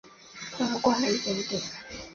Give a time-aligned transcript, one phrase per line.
[0.57, 1.61] 我们逛了一点点